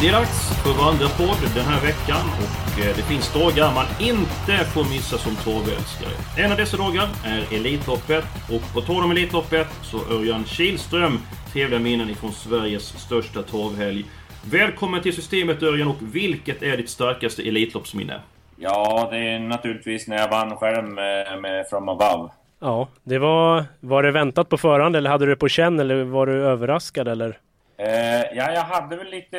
[0.00, 4.64] Det är dags för Vandrarpodd den här veckan och eh, det finns dagar man inte
[4.64, 6.14] får missa som torvälskare.
[6.36, 11.18] En av dessa dagar är Elitloppet och på tal om Elitloppet så Örjan Kihlström
[11.52, 14.04] trevliga minnen ifrån Sveriges största torvhelg.
[14.50, 18.20] Välkommen till Systemet Örjan och vilket är ditt starkaste Elitloppsminne?
[18.56, 22.30] Ja, det är naturligtvis när jag vann själv med, med From Above.
[22.60, 23.64] Ja, det var...
[23.80, 27.08] Var det väntat på förhand eller hade du det på känn eller var du överraskad
[27.08, 27.38] eller?
[27.78, 29.38] Eh, ja, jag hade väl lite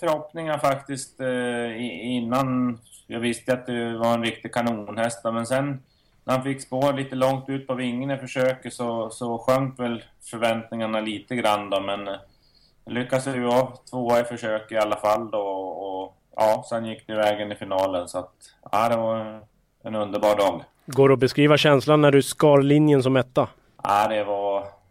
[0.00, 1.82] förhoppningar faktiskt eh,
[2.16, 5.24] innan jag visste att det var en riktig kanonhäst.
[5.24, 5.82] Men sen
[6.24, 10.04] när han fick spår lite långt ut på vingen i försöket så, så sjönk väl
[10.30, 11.80] förväntningarna lite grann då.
[11.80, 12.14] Men eh,
[12.86, 15.40] lyckades ju vara tvåa i försök i alla fall då.
[15.40, 18.08] Och, ja, sen gick det vägen i finalen.
[18.08, 18.34] Så att,
[18.72, 19.40] ja, det var
[19.82, 20.64] en underbar dag.
[20.86, 23.48] Går det att beskriva känslan när du skar linjen som etta?
[23.82, 24.47] Ja, det var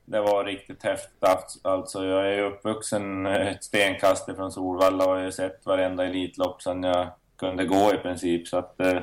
[0.08, 1.24] det var riktigt häftigt.
[1.62, 7.08] Alltså, jag är uppvuxen ett stenkast från Solvalla och har sett varenda Elitlopp sedan jag
[7.40, 8.48] kunde gå i princip.
[8.48, 9.00] Så att, eh,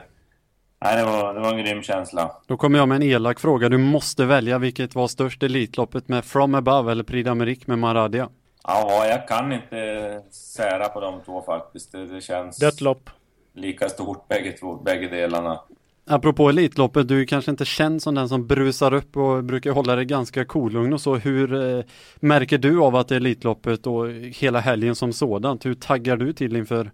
[0.85, 2.37] nej, det, var, det var en grym känsla.
[2.47, 3.69] Då kommer jag med en elak fråga.
[3.69, 8.29] Du måste välja vilket var störst Elitloppet med From Above eller Prix d'Amérique med Maradia?
[8.63, 11.93] Ja, jag kan inte sära på de två faktiskt.
[11.93, 12.59] Det, det känns...
[12.59, 13.11] Dött lopp.
[13.55, 15.61] Lika stort bägge, två, bägge delarna.
[16.07, 19.97] Apropå Elitloppet, du är kanske inte känd som den som brusar upp och brukar hålla
[19.97, 21.15] dig ganska kolugn och så.
[21.15, 21.85] Hur eh,
[22.17, 25.67] märker du av att det är Elitloppet och hela helgen som sådant?
[25.67, 26.91] Hur taggar du till inför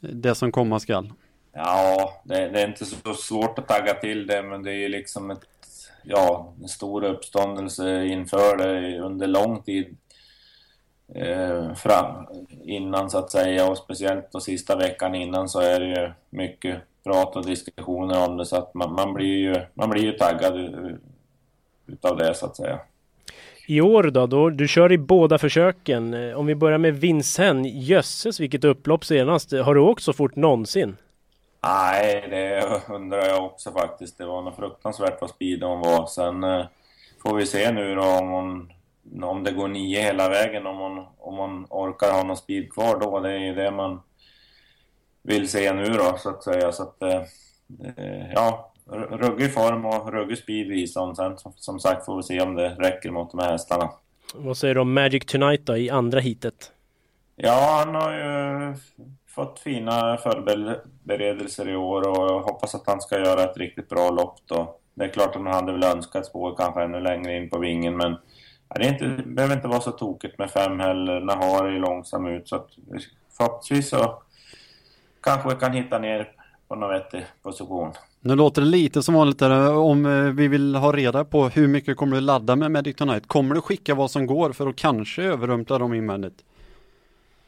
[0.00, 1.12] det som komma skall?
[1.52, 4.88] Ja, det, det, är inte så svårt att tagga till det, men det är ju
[4.88, 5.46] liksom ett,
[6.04, 9.96] ja, en stor uppståndelse inför det under lång tid
[11.14, 12.26] eh, fram,
[12.64, 16.82] innan så att säga och speciellt då sista veckan innan så är det ju mycket
[17.08, 20.56] prat och diskussioner om det så att man, man, blir, ju, man blir ju taggad
[21.86, 22.80] utav det så att säga.
[23.66, 26.34] I år då, då, du kör i båda försöken.
[26.34, 29.52] Om vi börjar med Vincennes, jösses vilket upplopp senast.
[29.52, 30.96] Har du åkt så fort någonsin?
[31.62, 34.18] Nej, det undrar jag också faktiskt.
[34.18, 36.06] Det var något fruktansvärt vad speed hon var.
[36.06, 36.66] Sen eh,
[37.22, 38.72] får vi se nu då om, hon,
[39.22, 43.00] om det går nio hela vägen, om hon, om hon orkar ha någon speed kvar
[43.00, 43.20] då.
[43.20, 44.00] Det är ju det man
[45.28, 46.72] vill se nu då, så att säga.
[46.72, 47.22] Så att, eh,
[48.34, 48.72] ja,
[49.10, 51.16] ruggig form och ruggig speed visar hon.
[51.16, 53.90] Sen som, sagt får vi se om det räcker mot de här hästarna.
[54.34, 56.72] Vad säger du om Magic Tonight då, i andra hitet?
[57.36, 58.74] Ja, han har ju
[59.26, 64.10] fått fina förberedelser i år och jag hoppas att han ska göra ett riktigt bra
[64.10, 64.76] lopp då.
[64.94, 67.96] Det är klart att man hade väl önskat spår kanske ännu längre in på vingen
[67.96, 68.16] men
[68.74, 71.20] det, är inte, det behöver inte vara så tokigt med fem heller.
[71.20, 72.68] Nahar är långsam ut så att
[73.36, 74.22] förhoppningsvis så
[75.20, 76.28] kanske kan hitta ner
[76.68, 77.92] på någon vettig position.
[78.20, 81.68] Nu låter det lite som vanligt där, om eh, vi vill ha reda på hur
[81.68, 83.26] mycket kommer du ladda med Medic Tonight?
[83.26, 86.44] Kommer du skicka vad som går för att kanske överrumpla dem invändigt?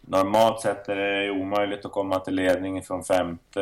[0.02, 3.60] Normalt sett är det omöjligt att komma till ledning från femte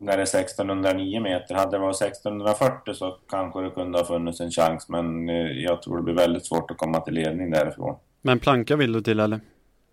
[0.00, 1.54] när det är 1609 meter.
[1.54, 5.82] Hade det varit 1640 så kanske det kunde ha funnits en chans men eh, jag
[5.82, 7.96] tror det blir väldigt svårt att komma till ledning därifrån.
[8.22, 9.40] Men planka vill du till eller?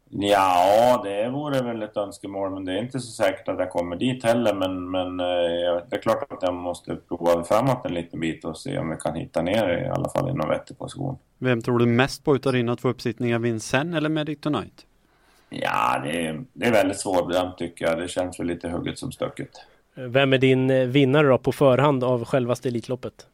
[0.10, 3.96] Ja, det vore väl ett önskemål, men det är inte så säkert att jag kommer
[3.96, 4.54] dit heller.
[4.54, 8.58] Men, men eh, det är klart att jag måste prova framåt en liten bit och
[8.58, 11.18] se om vi kan hitta ner i alla fall i någon vettig position.
[11.38, 14.86] Vem tror du mest på utav dina två uppsittningar, Vincennes eller Medic Tonight?
[15.50, 18.00] Ja, det är, det är väldigt svårbedömt tycker jag.
[18.00, 19.50] Det känns väl lite hugget som stucket.
[19.96, 23.28] Vem är din eh, vinnare då på förhand av självaste Elitloppet?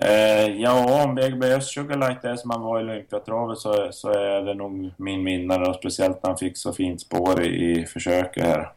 [0.00, 4.54] Eh, ja, om BGBS Sugarlight är som han var i Olympiatravet så, så är det
[4.54, 8.72] nog min vinnare och speciellt när han fick så fint spår i, i försöket här.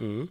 [0.00, 0.28] Mm.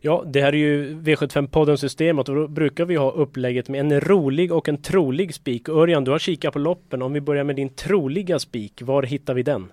[0.00, 4.00] Ja, det här är ju V75-podden Systemet och då brukar vi ha upplägget med en
[4.00, 5.68] rolig och en trolig spik.
[5.68, 7.02] Örjan, du har kikat på loppen.
[7.02, 9.68] Om vi börjar med din troliga spik, var hittar vi den?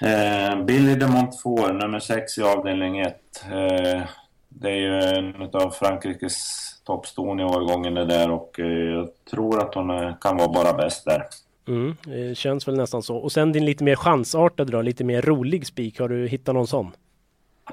[0.00, 3.14] Eh, Billy de Montfort, nummer 6 i avdelning 1.
[3.52, 4.02] Eh,
[4.48, 6.36] det är ju en av Frankrikes
[6.84, 11.04] toppston i årgången det där och eh, jag tror att hon kan vara bara bäst
[11.04, 11.24] där.
[11.68, 13.16] Mm, det känns väl nästan så.
[13.16, 16.00] Och sen din lite mer chansartade då, lite mer rolig spik.
[16.00, 16.92] Har du hittat någon sån?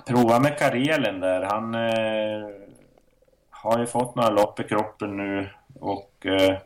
[0.08, 1.42] Prova med Karelen där.
[1.42, 2.50] Han eh,
[3.50, 5.50] har ju fått några lopp i kroppen nu
[5.80, 6.58] och eh,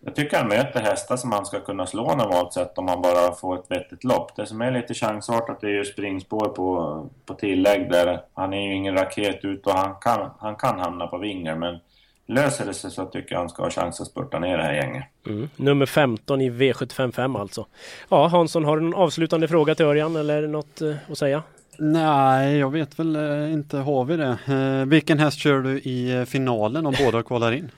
[0.00, 3.34] jag tycker han möter hästar som han ska kunna slå normalt sett om han bara
[3.34, 4.36] får ett vettigt lopp.
[4.36, 8.20] Det som är lite chansartat är ju springspår på, på tillägg där.
[8.34, 11.78] Han är ju ingen raket ut och han kan, han kan hamna på vingar men
[12.26, 14.74] löser det sig så tycker jag han ska ha chans att spurta ner det här
[14.74, 15.04] gänget.
[15.26, 15.48] Mm.
[15.56, 17.66] Nummer 15 i V755 alltså.
[18.08, 21.42] Ja Hansson, har du någon avslutande fråga till Örjan eller något eh, att säga?
[21.78, 23.76] Nej, jag vet väl eh, inte.
[23.76, 24.38] Har vi det?
[24.46, 27.70] Eh, vilken häst kör du i finalen om båda kvalar in?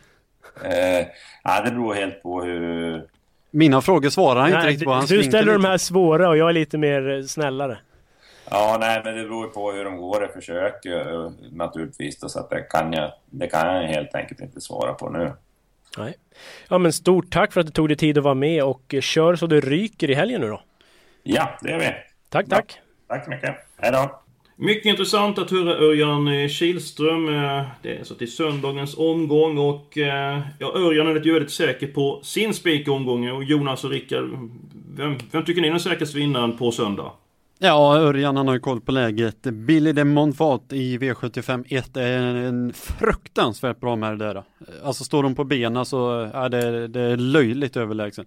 [0.64, 1.06] Eh,
[1.44, 3.06] ja, det beror helt på hur...
[3.50, 4.92] Mina frågor svarar han inte riktigt på.
[4.92, 7.78] Han du ställer de här svåra och jag är lite mer eh, snällare.
[8.50, 12.20] Ja, nej, men det beror på hur de går i försök eh, naturligtvis.
[12.20, 15.32] Då, så att det kan, jag, det kan jag helt enkelt inte svara på nu.
[15.98, 16.14] Nej.
[16.68, 19.00] Ja men stort tack för att du tog dig tid att vara med och eh,
[19.00, 20.62] kör så det ryker i helgen nu då.
[21.22, 21.94] Ja, det gör vi.
[22.28, 22.80] Tack, tack.
[23.08, 23.56] Tack så mycket.
[23.78, 24.20] Hej då.
[24.62, 27.28] Mycket intressant att höra Örjan eh, Kihlström.
[27.28, 31.86] Eh, det är så till söndagens omgång och eh, ja, Örjan är ju väldigt säker
[31.86, 34.24] på sin spikomgång och Jonas och Rickard.
[34.96, 37.12] Vem, vem tycker ni är den säkraste vinnaren på söndag?
[37.58, 39.42] Ja, Örjan han har ju koll på läget.
[39.42, 44.42] Billy de Montfort i V75 1 är en fruktansvärt bra med det där.
[44.84, 48.26] Alltså står de på benen så är det, det är löjligt överlägsen.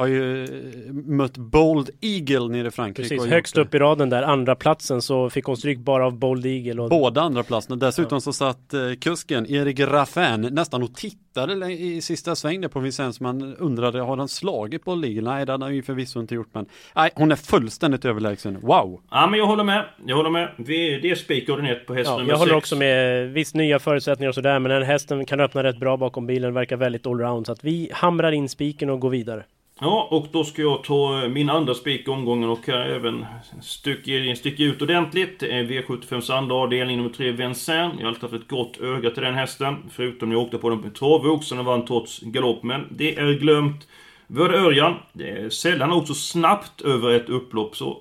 [0.00, 3.08] Har ju eh, mött Bold Eagle nere i Frankrike.
[3.08, 6.46] Precis, högst upp i raden där, andra platsen så fick hon stryk bara av Bold
[6.46, 6.82] Eagle.
[6.82, 6.90] Och...
[6.90, 7.76] Båda andra platserna.
[7.76, 12.80] Dessutom så satt eh, kusken Erik Raffin nästan och tittade i sista sväng där på
[12.80, 13.20] Vincennes.
[13.20, 15.22] Man undrade, har han slagit Bold Eagle?
[15.22, 16.48] Nej, det hade han ju förvisso inte gjort.
[16.52, 18.58] Men nej, hon är fullständigt överlägsen.
[18.62, 19.00] Wow!
[19.10, 19.84] Ja, men jag håller med.
[20.06, 20.50] Jag håller med.
[20.56, 22.64] Vi, det är spik ordinärt på häst Ja, nummer jag håller sex.
[22.64, 23.28] också med.
[23.32, 26.54] Visst nya förutsättningar och sådär men den hästen kan öppna rätt bra bakom bilen.
[26.54, 27.46] Verkar väldigt allround.
[27.46, 29.44] Så att vi hamrar in spiken och går vidare.
[29.82, 33.26] Ja, och då ska jag ta eh, min andra spik i omgången och här även
[33.62, 35.40] sticka, ut ordentligt.
[35.40, 37.92] Det är V75s andra avdelning, nummer 3, Vincennes.
[37.98, 39.76] Jag har alltid haft ett gott öga till den hästen.
[39.90, 42.62] Förutom när jag åkte på den på travboxen och vann trots galopp.
[42.62, 43.88] Men det är glömt.
[44.26, 44.94] Vi hörde Örjan.
[45.12, 47.76] Det är sällan också snabbt över ett upplopp.
[47.76, 47.98] Så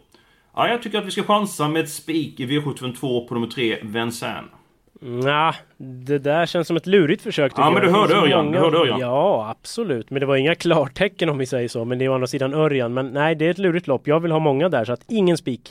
[0.56, 3.80] ja, jag tycker att vi ska chansa med ett spik i V752 på nummer 3,
[3.82, 4.46] Vincennes.
[5.02, 7.82] Nja, det där känns som ett lurigt försök Ja, men jag.
[7.84, 9.00] du Det hörde Örjan, många- du hörde Örjan.
[9.00, 10.10] Ja, absolut.
[10.10, 11.86] Men det var inga klartecken om vi säger så.
[11.86, 12.94] Men det är å andra sidan Örjan.
[12.94, 14.08] Men nej, det är ett lurigt lopp.
[14.08, 15.70] Jag vill ha många där, så att ingen spik.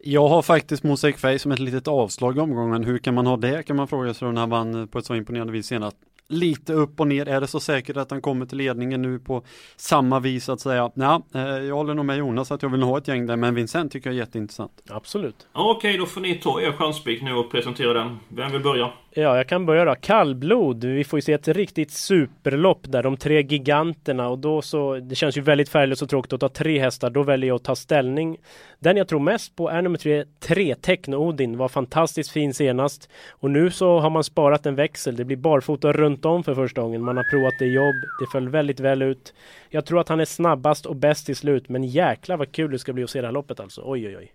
[0.00, 2.84] Jag har faktiskt Mosaic Face som ett litet avslag i omgången.
[2.84, 5.14] Hur kan man ha det kan man fråga sig när han vann på ett så
[5.14, 5.96] imponerande vis senast.
[6.28, 7.28] Lite upp och ner.
[7.28, 9.44] Är det så säkert att han kommer till ledningen nu på
[9.76, 10.90] samma vis att säga?
[10.94, 13.54] Ja, eh, jag håller nog med Jonas att jag vill ha ett gäng där, men
[13.54, 14.82] Vincent tycker jag är jätteintressant.
[14.88, 15.46] Absolut.
[15.52, 18.18] Okej, då får ni ta er chansspik nu och presentera den.
[18.28, 18.92] Vem vill börja?
[19.18, 19.94] Ja, jag kan börja då.
[20.00, 20.84] Kallblod.
[20.84, 23.02] Vi får ju se ett riktigt superlopp där.
[23.02, 24.94] De tre giganterna och då så.
[24.94, 27.10] Det känns ju väldigt färglöst och tråkigt att ta tre hästar.
[27.10, 28.38] Då väljer jag att ta ställning.
[28.78, 31.56] Den jag tror mest på är nummer tre, tre Techno-Odin.
[31.56, 33.10] Var fantastiskt fin senast.
[33.30, 35.16] Och nu så har man sparat en växel.
[35.16, 37.02] Det blir barfota runt om för första gången.
[37.02, 37.96] Man har provat det i jobb.
[38.20, 39.34] Det föll väldigt väl ut.
[39.70, 41.68] Jag tror att han är snabbast och bäst till slut.
[41.68, 43.82] Men jäklar vad kul det ska bli att se det här loppet alltså.
[43.84, 44.32] Oj, oj, oj.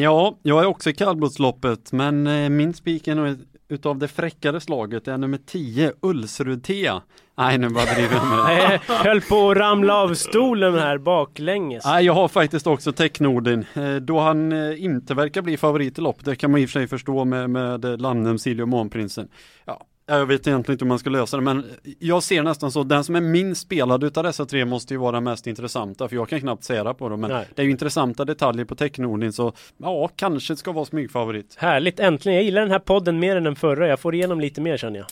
[0.00, 3.36] Ja, jag är också i kallblodsloppet, men eh, min spik är nog
[3.70, 7.02] utav det fräckare slaget är nummer 10, Ulsrud Tea.
[7.38, 8.92] Nej, nu bara driver jag med det.
[8.94, 11.84] Höll på att ramla av stolen här baklänges.
[11.84, 13.64] Nej, jag har faktiskt också Technordin.
[13.74, 16.68] Eh, Då han eh, inte verkar bli favorit i loppet, det kan man i och
[16.70, 19.28] för sig förstå med, med eh, Lannem, Silja och Månprinsen.
[19.64, 19.86] Ja,
[20.18, 21.64] jag vet egentligen inte hur man ska lösa det, men
[21.98, 25.12] jag ser nästan så, den som är minst spelad utav dessa tre måste ju vara
[25.12, 27.46] den mest intressanta, för jag kan knappt säga på dem, men Nej.
[27.54, 31.54] det är ju intressanta detaljer på Technordin, så ja, kanske ska vara smygfavorit.
[31.58, 32.36] Härligt, äntligen.
[32.36, 33.88] Jag gillar den här podden mer än den förra.
[33.88, 35.06] Jag får igenom lite mer känner jag.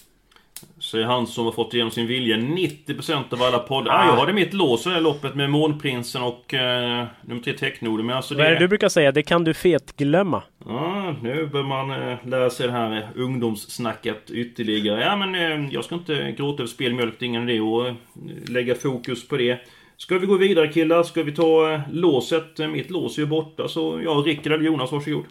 [0.81, 3.93] Säger han som har fått igenom sin vilja 90% av alla poddar.
[3.93, 7.53] Ah, jag hade mitt lås i det här loppet med Månprinsen och eh, nummer 3
[7.53, 8.05] Technord.
[8.05, 8.61] Men alltså Vad är det det...
[8.61, 9.13] du brukar säga?
[9.13, 10.43] Det kan du fetglömma.
[10.67, 15.01] Ja, nu bör man eh, lära sig det här eh, ungdomssnacket ytterligare.
[15.01, 17.15] Ja, men eh, jag ska inte gråta över spelmjölk.
[17.19, 19.59] Det är ingen idé att lägga fokus på det.
[19.97, 21.03] Ska vi gå vidare killar?
[21.03, 22.61] Ska vi ta eh, låset?
[22.61, 25.25] Eh, Mitt lås är ju borta, så ja, Rickard eller Jonas, varsågod.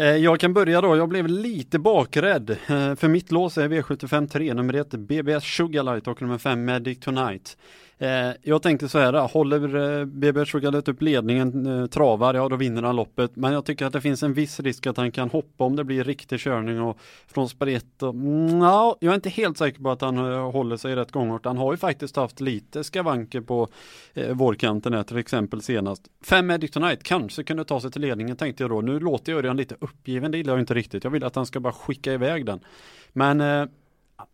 [0.00, 2.50] Eh, jag kan börja då, jag blev lite bakrädd.
[2.50, 7.00] Eh, för mitt lås är V75 3, nummer 1 BBS Sugarlight och nummer 5 Medic
[7.00, 7.56] Tonight.
[8.00, 12.56] Eh, jag tänkte så här, håller eh, BB Sugarlet upp ledningen, eh, travar, ja då
[12.56, 13.36] vinner han loppet.
[13.36, 15.84] Men jag tycker att det finns en viss risk att han kan hoppa om det
[15.84, 18.02] blir riktig körning och från sprätt.
[18.02, 21.44] Och, mm, ja, jag är inte helt säker på att han håller sig rätt gångart.
[21.44, 23.68] Han har ju faktiskt haft lite skavanker på
[24.14, 26.02] eh, vårkanten här till exempel senast.
[26.24, 28.80] Fem Edict Tonight kanske kunde ta sig till ledningen tänkte jag då.
[28.80, 31.04] Nu låter jag Örjan lite uppgiven, det gillar jag inte riktigt.
[31.04, 32.60] Jag vill att han ska bara skicka iväg den.
[33.12, 33.66] Men eh,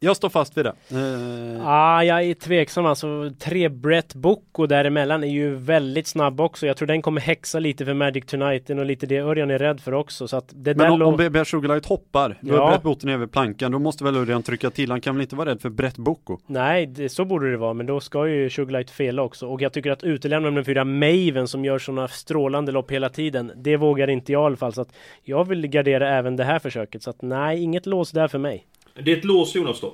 [0.00, 0.73] jag står fast vid det.
[0.90, 3.31] Eh, Ah, jag är tveksam alltså.
[3.38, 6.66] Tre Brett Bocco däremellan är ju väldigt snabb också.
[6.66, 9.81] Jag tror den kommer häxa lite för Magic Tonight och lite det Örjan är rädd
[9.81, 10.28] för också.
[10.28, 12.66] Så att det men om, om BB Sugarlight hoppar, då Ja.
[12.66, 14.90] är Brett Botten över plankan, då måste väl Örjan trycka till.
[14.90, 16.38] Han kan väl inte vara rädd för Brett Bocco?
[16.47, 19.47] Nej, det, så borde det vara, men då ska ju Sugarlight fela också.
[19.47, 23.52] Och jag tycker att utelämna nummer fyra Maven som gör sådana strålande lopp hela tiden,
[23.57, 24.73] det vågar inte jag i alla fall.
[24.73, 27.02] Så att jag vill gardera även det här försöket.
[27.02, 28.66] Så att nej, inget lås där för mig.
[29.03, 29.93] Det är ett lås Jonas då?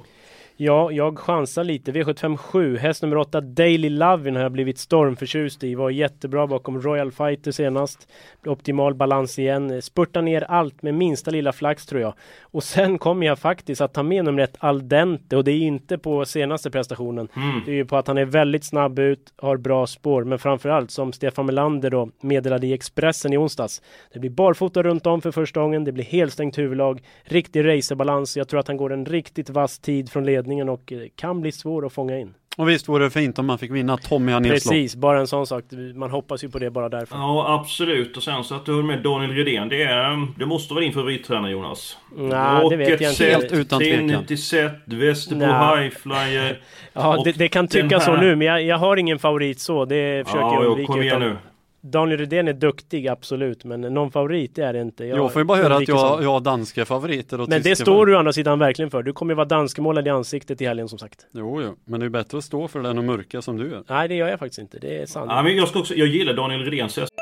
[0.56, 1.92] Ja, jag chansar lite.
[1.92, 5.74] V75 7, häst nummer 8, Daily Lovin har jag blivit stormförtjust i.
[5.74, 8.08] Var jättebra bakom Royal Fighter senast.
[8.46, 9.82] Optimal balans igen.
[9.82, 12.14] Spurtar ner allt med minsta lilla flax tror jag.
[12.40, 15.60] Och sen kommer jag faktiskt att ta med nummer ett Al Dente och det är
[15.60, 17.28] inte på senaste prestationen.
[17.66, 20.90] Det är ju på att han är väldigt snabb ut, har bra spår, men framförallt
[20.90, 23.82] som Stefan Melander då meddelade i Expressen i onsdags.
[24.12, 28.36] Det blir barfota runt om för första gången, det blir helstängt huvudlag, riktig racerbalans.
[28.36, 31.52] Jag tror att han går en riktigt vass tid från ledningen och eh, kan bli
[31.52, 32.34] svår att fånga in.
[32.56, 34.42] Och visst vore det fint om man fick vinna Tommy lopp.
[34.42, 35.64] Precis, bara en sån sak.
[35.94, 37.16] Man hoppas ju på det bara därför.
[37.16, 38.16] Ja, absolut.
[38.16, 39.68] Och sen så att du med Daniel Redén.
[39.68, 41.96] Det, är, det måste vara din favorittränare Jonas.
[42.16, 43.24] Nej, det vet jag inte.
[43.24, 44.08] Helt utan tvekan.
[44.08, 45.82] Trinity Set, Västerbro Nej.
[45.82, 46.60] Highflyer.
[46.94, 49.84] Ja, det, det kan tyckas så nu, men jag, jag har ingen favorit så.
[49.84, 50.92] Det försöker Ja, jag undvika.
[50.92, 51.36] kom igen utan nu.
[51.84, 55.04] Daniel Rydén är duktig, absolut, men någon favorit det är det inte.
[55.04, 58.06] Jag, får ju bara höra att jag, jag har danska favoriter och Men det står
[58.06, 59.02] du å andra sidan verkligen för.
[59.02, 61.26] Du kommer ju vara danskemålad i ansiktet i helgen som sagt.
[61.32, 63.82] Jo, jo, men det är bättre att stå för den och mörka som du är.
[63.88, 64.78] Nej, det gör jag faktiskt inte.
[64.78, 65.26] Det är sant.
[65.30, 67.12] Ja, men jag, ska också, jag gillar Daniel Redéns häst.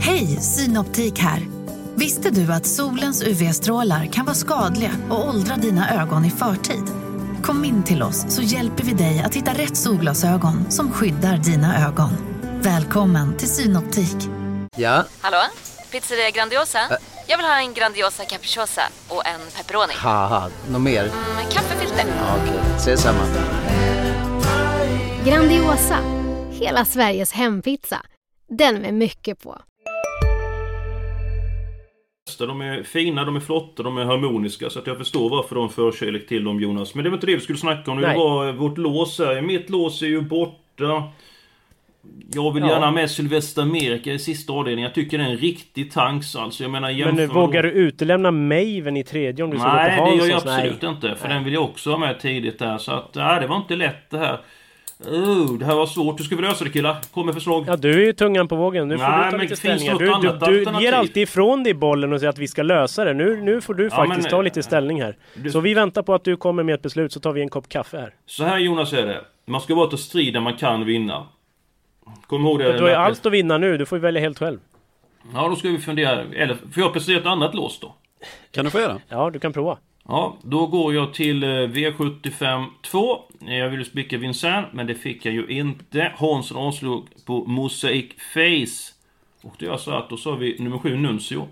[0.00, 1.40] Hej, Synoptik här.
[1.94, 7.09] Visste du att solens UV-strålar kan vara skadliga och åldra dina ögon i förtid?
[7.42, 11.86] Kom in till oss så hjälper vi dig att hitta rätt solglasögon som skyddar dina
[11.88, 12.10] ögon.
[12.62, 14.16] Välkommen till Synoptik.
[14.76, 15.38] Ja, Hallå?
[15.92, 16.78] Pizzeria Grandiosa?
[17.26, 19.92] Jag vill ha en Grandiosa capriciosa och en pepperoni.
[20.70, 21.02] något mer?
[21.36, 22.04] Med kaffefilter.
[22.18, 23.20] Ja, Okej, ses samma.
[25.24, 25.96] Grandiosa,
[26.50, 28.02] hela Sveriges hempizza.
[28.48, 29.58] Den med mycket på.
[32.38, 34.70] De är fina, de är flotta, de är harmoniska.
[34.70, 36.94] Så att jag förstår varför de förkärlek till dem Jonas.
[36.94, 38.02] Men det var inte det vi skulle snacka om nu.
[38.02, 38.18] Det Nej.
[38.18, 39.40] var vårt lås här.
[39.42, 41.02] Mitt lås är ju borta.
[42.34, 42.68] Jag vill Ja.
[42.70, 44.88] gärna med Sylvester Amerika i sista avdelningen.
[44.88, 46.62] Jag tycker det är en riktig tanks alltså.
[46.64, 49.68] Jag menar Men jämför nu, med- vågar du utelämna Maven i tredje om du ska
[49.68, 51.14] gå Nej, på det gör jag absolut inte.
[51.16, 52.78] För den vill jag också ha med tidigt där.
[52.78, 54.40] Så att, nej, det var inte lätt det här.
[55.06, 56.20] Oh, det här var svårt.
[56.20, 56.96] Hur ska vi lösa det killar?
[57.14, 57.64] Kom med förslag.
[57.68, 58.88] Ja, du är ju tungan på vågen.
[58.88, 59.92] Nu får Nej, du ta men lite ställningar.
[59.92, 62.62] något Du, du, annat du ger alltid ifrån dig bollen och säger att vi ska
[62.62, 63.14] lösa det.
[63.14, 65.16] Nu, nu får du Ja, faktiskt men- ta lite ställning här.
[65.34, 67.48] Du- Så vi väntar på att du kommer med ett beslut så tar vi en
[67.48, 68.14] kopp kaffe här.
[68.26, 69.20] Så här Jonas är det.
[69.46, 71.26] Man ska bara ta strid där man kan vinna.
[72.26, 72.72] Kom ihåg det.
[72.72, 73.78] Du har ju allt att vinna nu.
[73.78, 74.58] Du får ju välja helt själv.
[75.34, 76.10] Ja, då ska vi fundera.
[76.34, 77.94] Eller, får jag presentera ett annat lås då?
[78.50, 79.00] Kan du få göra?
[79.08, 79.78] Ja, du kan prova.
[80.08, 83.22] Ja, då går jag till eh, V75 2.
[83.38, 86.12] Jag ville spika Vincent, men det fick jag ju inte.
[86.16, 88.94] Hansson avslog på Mosaic Face.
[89.42, 91.48] Och det är så att då sa vi nummer 7 Nuncio.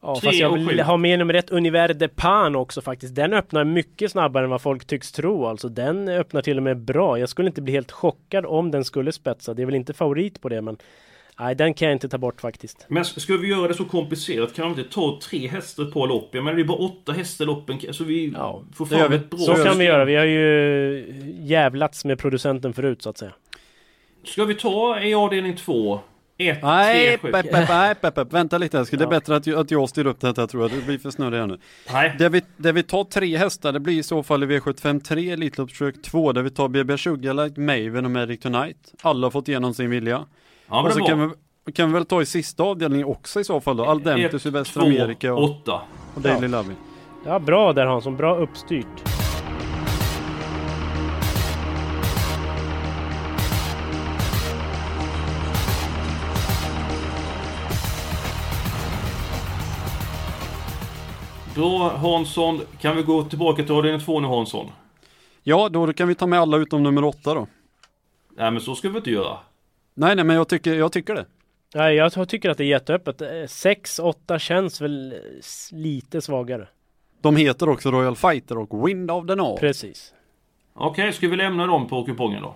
[0.00, 3.14] Ja, fast jag vill ha med nummer ett Univers de Pan också faktiskt.
[3.14, 5.46] Den öppnar mycket snabbare än vad folk tycks tro.
[5.46, 7.18] Alltså den öppnar till och med bra.
[7.18, 9.54] Jag skulle inte bli helt chockad om den skulle spetsa.
[9.54, 10.76] Det är väl inte favorit på det men
[11.42, 12.86] Nej, den kan jag inte ta bort faktiskt.
[12.88, 16.06] Men ska vi göra det så komplicerat kan vi inte ta tre hästar ett par
[16.06, 16.28] lopp?
[16.32, 17.80] Jag menar det är bara åtta hästar loppen.
[17.92, 18.34] Så vi
[18.74, 19.16] får Det gör fram vi.
[19.16, 20.04] ett bra Så kan vi göra.
[20.04, 21.04] Vi har ju
[21.40, 23.32] jävlats med producenten förut så att säga.
[24.24, 26.00] Ska vi ta i avdelning 2?
[26.38, 27.32] 1, Nej, 3, 7.
[27.32, 28.32] pepp, pepp, nej, pepp, pepp.
[28.32, 28.98] vänta lite älskling.
[28.98, 29.10] Det är Ja.
[29.10, 30.70] bättre att, jag- att jag styr upp detta tror jag.
[30.70, 31.58] Det blir för snurrigt här nu.
[31.92, 32.14] Nej.
[32.18, 35.30] Där vi, där vi tar tre hästar, det blir i så fall i V75 3,
[35.30, 38.76] Elitloppsförsök 2, där vi tar BB Sugarlight, Maven och Magic Tonight.
[39.02, 40.24] Alla har fått igenom sin vilja.
[40.68, 41.34] Ja, men och så kan
[41.66, 43.84] vi, kan vi väl ta i sista avdelningen också i så fall då.
[43.84, 45.80] Aldente, två, Amerika och, åtta.
[46.14, 46.48] och Daily Ja.
[46.48, 46.76] Loving.
[47.26, 48.16] Ja, bra där Hansson.
[48.16, 49.02] Bra uppstyrt.
[61.54, 64.70] Då Hansson, kan vi gå tillbaka till avdelning 2 nu Hansson?
[65.42, 67.46] Ja, då kan vi ta med alla utom nummer åtta då.
[68.36, 69.38] Nej men så ska vi inte göra.
[69.94, 71.26] Nej, nej, men jag tycker, jag tycker det.
[71.74, 73.20] Nej, jag tycker att det är jätteöppet.
[73.20, 75.18] 6-8 känns väl eh,
[75.76, 76.68] lite svagare.
[77.20, 79.60] De heter också Royal Fighter och Wind of the North.
[79.60, 80.14] Precis.
[80.74, 82.54] Okej, ska vi lämna dem på kupongen då?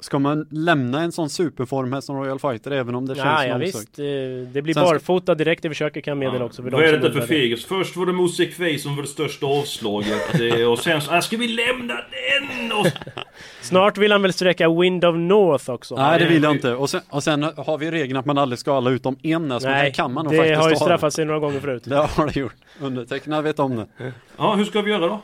[0.00, 3.46] Ska man lämna en sån superform här som Royal Fighter även om det känns Ja,
[3.46, 3.98] ja visst.
[3.98, 4.04] eh,
[4.52, 6.62] Det blir Sen barfota direkt i försöket kan jag meddela också.
[6.62, 7.26] För Vad är detta för det.
[7.26, 7.64] fegis?
[7.64, 10.32] Först var det Mosek Fej som var det största avslaget.
[10.38, 12.72] Det- Och sen så, ah, ska vi lämna den?
[12.72, 12.86] Och...
[13.60, 15.96] Snart vill han väl sträcka Wind of North också?
[15.96, 16.74] Nej det vill jag inte.
[16.74, 19.66] Och sen, och sen har vi regeln att man aldrig ska alla utom en så
[19.68, 21.82] Nej, här kan man nog det faktiskt har ju straffat sig några gånger förut.
[21.86, 22.54] Det har det gjort.
[22.80, 24.12] Undertecknad vet om det.
[24.36, 25.20] Ja, hur ska vi göra då?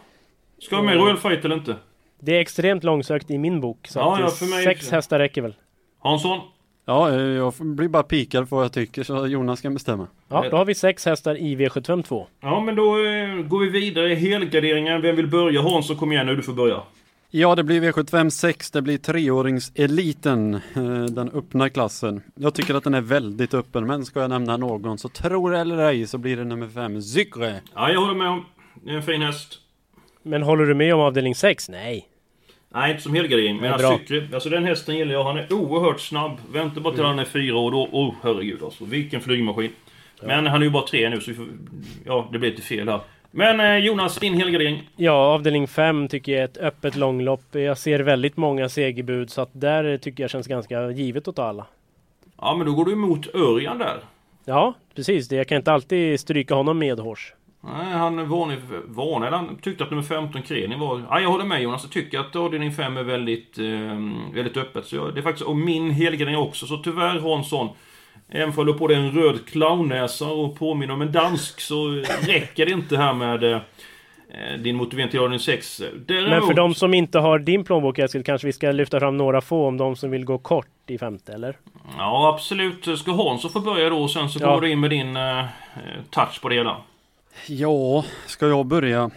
[0.58, 1.76] Ska vi med Royal Fight eller inte?
[2.24, 3.86] Det är extremt långsökt i min bok.
[3.88, 5.54] Så Ja, ja, för mig- sex hästar räcker väl.
[6.02, 6.40] Hansson?
[6.86, 10.06] Ja, eh, jag blir bara pikad på vad jag tycker så Jonas kan bestämma.
[10.28, 12.26] Ja, då har vi sex hästar i V75 2.
[12.40, 15.02] Ja, men då eh, går vi vidare i helgarderingen.
[15.02, 15.62] Vem vill börja?
[15.62, 16.80] Hansson, kom igen nu, du får börja.
[17.30, 18.70] Ja, det blir V75 6.
[18.70, 22.22] Det blir treåringseliten, eh, den öppna klassen.
[22.34, 25.78] Jag tycker att den är väldigt öppen, men ska jag nämna någon så tror eller
[25.78, 27.60] ej så blir det nummer 5, Zykre.
[27.74, 28.44] Ja, jag håller med om.
[28.74, 29.58] Det är en fin häst.
[30.22, 31.68] Men håller du med om avdelning 6?
[31.68, 32.08] Nej.
[32.74, 33.56] Nej, inte som helgardering.
[33.56, 33.98] Men Ja, jag bra.
[33.98, 34.28] cyklar.
[34.34, 35.24] Alltså den hästen gillar jag.
[35.24, 36.32] Han är oerhört snabb.
[36.52, 37.10] Vänta bara till Mm.
[37.10, 37.70] han är fyra år.
[37.70, 38.84] Då, oh herregud alltså.
[38.84, 39.70] Vilken flygmaskin.
[40.22, 41.46] Men han är ju bara tre nu så vi får,
[42.06, 43.00] Ja, det blir lite fel här.
[43.30, 44.82] Men eh, Jonas, din helgardering.
[44.96, 47.44] Ja, avdelning 5 tycker jag är ett öppet långlopp.
[47.52, 51.44] Jag ser väldigt många segerbud så att där tycker jag känns ganska givet att ta
[51.44, 51.66] alla.
[52.40, 53.96] Ja, men då går du emot Örjan där.
[54.44, 55.32] Ja, precis.
[55.32, 57.32] Jag kan inte alltid stryka honom medhårs.
[57.66, 61.02] Nej, han varnade, varnade, han tyckte att nummer 15 Kreni var...
[61.10, 64.86] Ja, jag håller med Jonas, jag tycker att avdelning 5 är väldigt, eh, väldigt öppet.
[64.86, 67.68] Så jag, det är faktiskt, och min helgardering också, så tyvärr Hansson
[68.28, 71.88] Även om jag på dig en röd clownnäsa och påminner om en dansk så
[72.26, 73.60] räcker det inte här med eh,
[74.58, 75.82] din motivering till avdelning 6.
[76.06, 79.16] Däremot, Men för de som inte har din plånbok Eskil, kanske vi ska lyfta fram
[79.16, 81.56] några få om de som vill gå kort i femte, eller?
[81.98, 82.98] Ja, absolut.
[82.98, 84.54] Ska Hansson få börja då och sen så Ja.
[84.54, 85.44] går du in med din eh,
[86.10, 86.76] touch på det hela.
[87.46, 89.10] Ja, ska jag börja?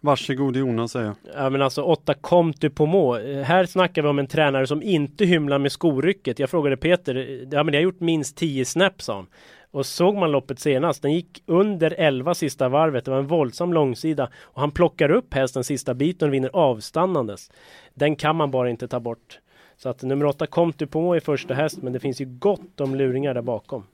[0.00, 1.16] Varsågod Jonas säger jag.
[1.34, 3.14] Ja men alltså åtta Comte du på må.
[3.42, 6.38] Här snackar vi om en tränare som inte hymlar med skorycket.
[6.38, 9.26] Jag frågade Peter, ja men jag har gjort minst 10 snaps sa han.
[9.70, 13.04] Och såg man loppet senast, den gick under 11 sista varvet.
[13.04, 14.30] Det var en våldsam långsida.
[14.40, 17.50] Och han plockar upp hästen sista biten och vinner avstannandes.
[17.94, 19.38] Den kan man bara inte ta bort.
[19.76, 22.80] Så att nummer 8 Comte du på må första häst, men det finns ju gott
[22.80, 23.84] om luringar där bakom.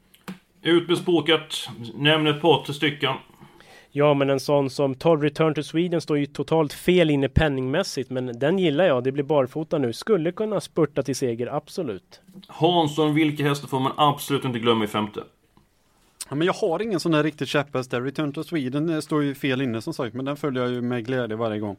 [0.64, 1.68] Ut med språket.
[1.94, 3.14] Nämn ett par tre stycken.
[3.90, 8.10] Ja, men en sån som 12 Return to Sweden står ju totalt fel inne penningmässigt,
[8.10, 9.04] men den gillar jag.
[9.04, 9.92] Det blir barfota nu.
[9.92, 12.20] Skulle kunna spurta till seger, absolut.
[12.48, 15.20] Hansson, vilka hästar får man absolut inte glömma i femte?
[16.28, 18.02] Ja, men jag har ingen sån där riktigt käpphäst där.
[18.02, 20.80] Return to Sweden eh, står ju fel inne som sagt, men den följer jag ju
[20.80, 21.76] med glädje varje gång.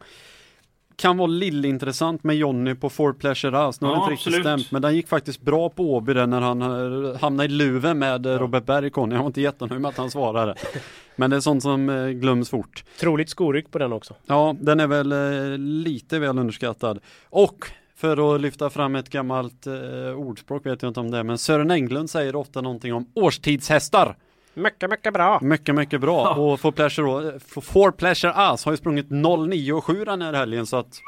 [0.97, 3.77] Kan vara lillintressant med Jonny på For Pleasure House.
[3.81, 4.59] Nu har Ja, det inte riktigt absolut.
[4.61, 7.99] stämt, men den gick faktiskt bra på Åby där när han eh, hamnade i luven
[7.99, 9.15] med eh, Robert Berg Conny.
[9.15, 10.55] Jag var inte jättenöjd med att han svarade.
[11.15, 12.83] Men det är sånt som eh, glöms fort.
[12.99, 14.13] Troligt skoryck på den också.
[14.25, 15.13] Ja, den är väl
[15.83, 16.99] lite väl underskattad.
[17.29, 19.73] Och för att lyfta fram ett gammalt eh,
[20.17, 24.15] ordspråk vet jag inte om det är, men Sören Englund säger ofta någonting om årstidshästar.
[24.55, 25.39] Mycket, mycket bra.
[25.41, 26.35] Mycket, mycket bra.
[26.35, 30.65] Och For Pleasure, for, pleasure Us har ju sprungit 09 och 7 den här helgen
[30.65, 31.01] så att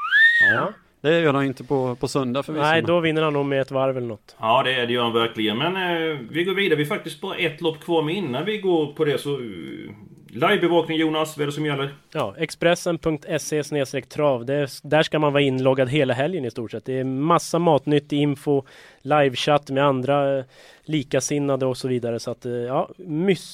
[0.54, 2.62] ja, det gör han inte på, på söndag förvisso.
[2.62, 4.36] Nej, då vinner han nog med ett varv eller något.
[4.40, 5.58] Ja, det, det gör han verkligen.
[5.58, 6.76] Men eh, vi går vidare.
[6.76, 9.38] Vi har faktiskt bara ett lopp kvar, men innan vi går på det så...
[9.38, 9.90] Uh,
[10.30, 11.94] Livebevakning Jonas, vad är det som gäller?
[12.12, 14.46] Ja, Expressen.se trav.
[14.82, 16.84] Där ska man vara inloggad hela helgen i stort sett.
[16.84, 18.62] Det är massa matnyttig info,
[19.02, 20.44] livechatt med andra eh,
[20.84, 22.20] likasinnade och så vidare.
[22.20, 22.88] Så att eh, ja,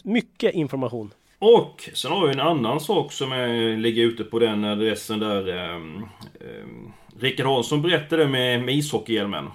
[0.05, 1.11] mycket information.
[1.39, 5.49] Och sen har vi en annan sak som är, ligger ute på den adressen där.
[5.49, 6.09] Um,
[6.41, 9.51] um, Rickard Hansson berättade med, med ishockeyhjälmen.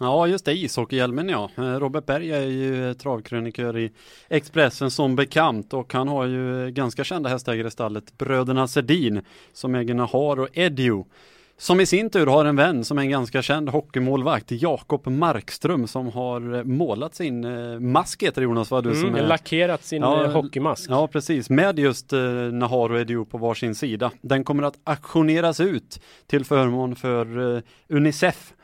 [0.00, 1.50] Ja, just det, ishockeyhjälmen ja.
[1.56, 3.92] Eh, Robert Berg är ju eh, travkrönikör i
[4.28, 9.22] Expressen som bekant och han har ju eh, ganska kända hästägare i stallet, bröderna Sedin,
[9.52, 11.06] som äger Nahar och Edio.
[11.58, 15.86] Som i sin tur har en vän som är en ganska känd hockeymålvakt, Jakob Markström,
[15.86, 17.46] som har målat sin
[17.92, 19.28] mask heter det Jonas, vad du som Mm, är...
[19.28, 20.90] lackerat sin eh, hockeymask.
[20.90, 21.50] Ja, precis.
[21.50, 22.20] Med just eh,
[22.52, 24.10] Nahar och Edio på varsin sida.
[24.20, 28.54] Den kommer att auktioneras ut till förmån för eh, Unicef.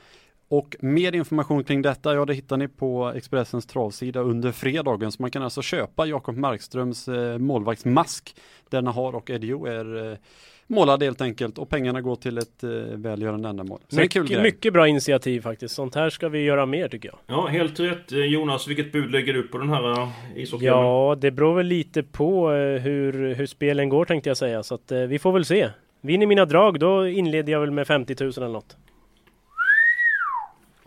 [0.50, 5.12] Och mer information kring detta, ja det hittar ni på Expressens travsida under fredagen.
[5.12, 8.36] Så man kan alltså köpa Jakob Markströms eh, målvaktsmask
[8.70, 10.18] där Nahar och Edio är eh,
[10.66, 13.80] målade helt enkelt och pengarna går till ett eh, välgörande ändamål.
[13.88, 14.42] Så det är en kul Mycket, grej.
[14.42, 15.74] mycket bra initiativ faktiskt.
[15.74, 17.18] Sånt här ska vi göra mer tycker jag.
[17.36, 18.12] Ja, helt rätt.
[18.12, 20.84] Eh, Jonas, vilket bud lägger du på den här uh, ishockeyhjälmen?
[20.84, 24.62] Ja, det beror väl lite på eh, hur, hur spelen går tänkte jag säga.
[24.62, 25.68] Så att eh, vi får väl se.
[26.00, 28.76] Vinner mina drag, då inleder jag väl med 50 000 eller något.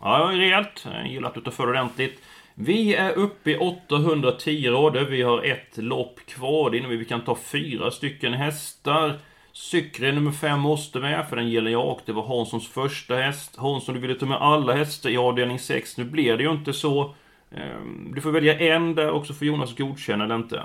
[0.03, 0.85] Ja, rejält.
[0.93, 2.19] Jag gillar att du tar för ordentligt.
[2.55, 5.05] Vi är uppe i 810 rader.
[5.05, 6.69] Vi har ett lopp kvar.
[6.69, 9.19] Det innebär vi kan ta fyra stycken hästar.
[9.53, 13.55] Cykre nummer 5 måste med, för den gillar jag och det var Hanssons första häst.
[13.57, 15.97] Hansson, du ville ta med alla hästar i avdelning 6.
[15.97, 17.15] Nu blev det ju inte så.
[17.51, 20.63] Ehm, Du får välja en där också för Jonas godkänna eller inte.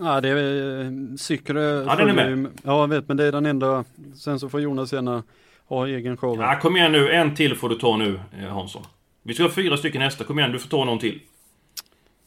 [0.00, 1.60] Ja det är eh, Cykre.
[1.60, 2.50] Ja, den är med.
[2.62, 3.84] Ja jag vet men det är den enda.
[4.14, 5.22] Sen så får Jonas gärna
[5.68, 6.40] ha egen show.
[6.40, 7.12] Ja, kom igen nu.
[7.12, 8.82] En till får du ta nu, eh, Hansson.
[9.22, 10.24] Vi ska ha fyra stycken hästar.
[10.24, 11.20] Kom igen, du får ta någon till.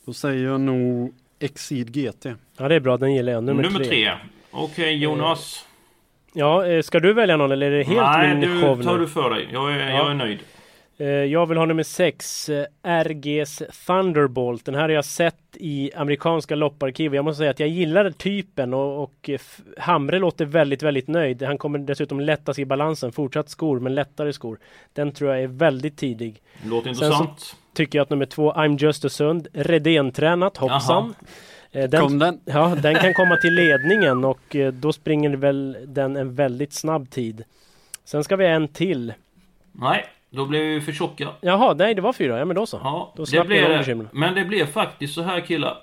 [0.06, 2.26] Då säger jag nog Exceed GT.
[2.58, 3.44] Ja det är bra, den gillar jag.
[3.44, 3.88] Nummer, Nummer tre.
[3.88, 4.12] tre.
[4.52, 5.66] Okej, Jonas.
[6.34, 8.94] Ja, eh, ska du välja någon eller är det helt Nej, min du show tar
[8.94, 9.00] nu?
[9.00, 9.48] du för dig.
[9.54, 9.98] Jag är, Ja.
[9.98, 10.40] jag är nöjd.
[11.02, 12.50] Eh, Jag vill ha nummer 6,
[12.84, 14.66] RGs Thunderbolt.
[14.66, 17.16] Den här har jag sett i amerikanska lopparkiv.
[17.16, 19.40] Jag måste säga att jag gillar typen och, och eh,
[19.78, 21.44] Hamre låter väldigt, väldigt nöjd.
[21.44, 23.12] Han kommer dessutom lättas i balansen.
[23.12, 24.60] Fortsatt skor, men lättare skor.
[24.94, 26.42] Den tror jag är väldigt tidig.
[26.66, 27.40] Låter Sen intressant.
[27.40, 31.16] så tycker jag att nummer två, I'm Just a Sund, Redén-tränat, hoppsan.
[31.72, 32.40] Eh, Kom den?
[32.46, 37.10] Ja, den kan komma till ledningen och eh, då springer väl den en väldigt snabb
[37.10, 37.44] tid.
[38.06, 39.14] Sen ska vi ha en till.
[39.72, 41.30] Nej, då blev vi för tjocka.
[41.42, 42.40] Jaha, nej det var fyra.
[42.40, 42.80] Ja men då så.
[42.84, 44.08] Ja, då det blev de det.
[44.12, 45.78] Men det blev faktiskt så här killar.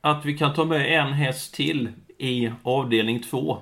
[0.00, 3.58] Att vi kan ta med en häst till i avdelning 2.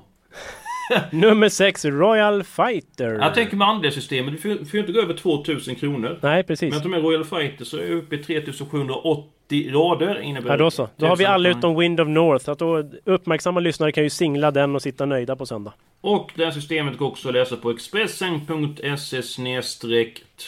[1.13, 3.19] Nummer 6, Royal Fighter.
[3.21, 6.19] Jag tänker med andelssystemet, du får, får ju inte gå över 2000 kronor.
[6.23, 6.63] Nej, precis.
[6.63, 10.21] Men jag tar med Royal Fighter så är jag uppe i 3780 rader.
[10.21, 10.89] Innebär Ja då så.
[10.97, 12.51] Då har vi alla utom Wind of North.
[12.51, 15.73] Att då uppmärksamma lyssnare kan ju singla den och sitta nöjda på söndag.
[16.01, 19.23] Och det här systemet går också att läsa på Expressen.se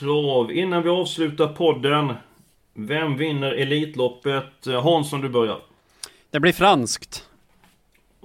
[0.00, 0.52] trav.
[0.52, 2.12] Innan vi avslutar podden.
[2.74, 4.66] Vem vinner Elitloppet?
[4.82, 5.58] Hansson, du börjar.
[6.30, 7.24] Det blir franskt.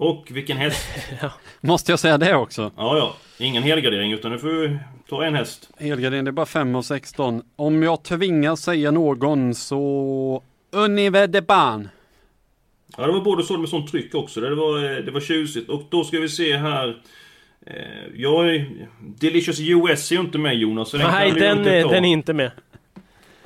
[0.01, 0.87] Och vilken häst?
[1.61, 2.71] Måste jag säga det också?
[2.77, 3.15] Ja, ja.
[3.45, 5.69] Ingen helgardering utan du får ta en häst.
[5.79, 7.41] Helgardin, det är bara 5 och 16.
[7.55, 11.89] Om jag tvingas säga någon så Univer de Ban.
[12.97, 14.41] Ja, det var både så med sånt tryck också.
[14.41, 15.69] Det var, eh, det var tjusigt.
[15.69, 17.01] Och då ska vi se här.
[17.65, 17.73] Eh,
[18.15, 18.65] Jag är...
[19.01, 20.89] Delicious US är ju inte med Jonas.
[20.89, 22.51] Så den Nej, den, inte är- den är inte med.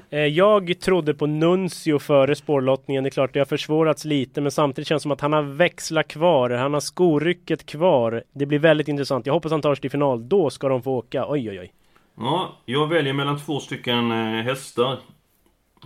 [0.09, 3.03] Eh, jag trodde på Nuncio före spårlottningen.
[3.03, 5.41] Det är klart det har försvårats lite men samtidigt känns det som att han har
[5.41, 6.49] växlat kvar.
[6.49, 8.23] Han har skorycket kvar.
[8.33, 9.25] Det blir väldigt intressant.
[9.25, 10.29] Jag hoppas han tar sig till final.
[10.29, 11.25] Då ska de få åka.
[11.27, 11.73] Oj oj oj.
[12.17, 14.97] Ja, jag väljer mellan två stycken eh, hästar.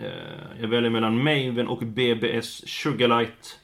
[0.02, 3.59] Eh, jag väljer mellan Maven och BBS Sugarlight.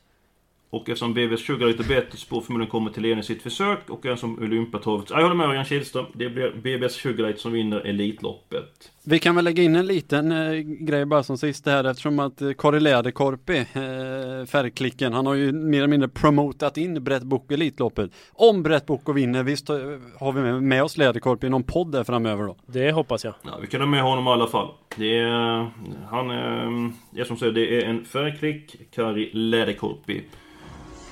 [0.69, 4.05] Och eftersom BBS Sugarlight är bättre spår förmodligen kommer till ledning i sitt försök och
[4.05, 5.09] en som Olympiatorvet.
[5.09, 6.05] Jag håller med Örjan Kihlström.
[6.13, 8.91] Det blir BBS Sugarlight som vinner Elitloppet.
[9.03, 12.41] Vi kan väl lägga in en liten eh, grej bara som sist här eftersom att
[12.41, 17.53] eh, Kari Läderkorpi, eh, färgklicken, han har ju mer eller mindre promotat in Brett Boko
[17.53, 18.11] Elitloppet.
[18.33, 19.75] Om Brett Boko vinner, visst eh,
[20.19, 22.55] har vi med, med oss Läderkorpi i någon podd där framöver då?
[22.65, 23.33] Det hoppas jag.
[23.41, 24.67] Ja, vi kan ha med honom i alla fall.
[24.95, 25.71] Det är...
[26.09, 26.91] Han är...
[27.11, 28.91] Jag som säger, det är en färgklick.
[28.95, 30.21] Kari Läderkorpi.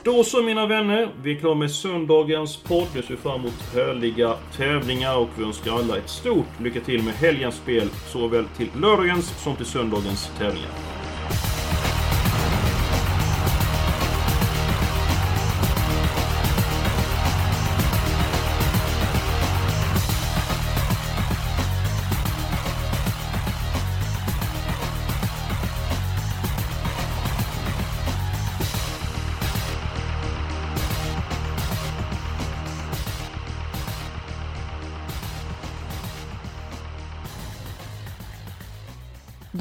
[0.05, 2.87] Då så mina vänner, vi är klara med söndagens podd.
[2.95, 7.13] Vi ser fram emot härliga tävlingar och vi önskar alla ett stort lycka till med
[7.13, 7.89] helgens spel.
[8.07, 11.02] Såväl till lördagens som till söndagens tävlingar.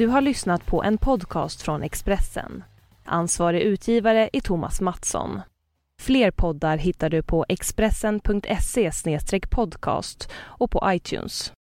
[0.02, 2.64] Du har lyssnat på en podcast från Expressen.
[3.04, 5.40] Ansvarig utgivare är Thomas Mattsson.
[6.00, 8.90] Fler poddar hittar du på expressen.se
[9.50, 11.52] podcast och på iTunes.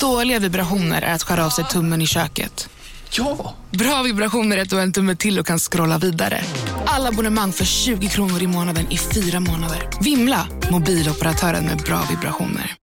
[0.00, 2.68] Dåliga vibrationer är att skära av sig tummen i köket.
[3.10, 3.54] Ja!
[3.70, 6.40] Bra vibrationer är att du har en tumme till och kan scrolla vidare.
[6.86, 9.88] Alla abonnemang för 20 kronor i månaden i fyra månader.
[10.00, 10.48] Vimla!
[10.70, 12.76] Mobiloperatören med bra vibrationer.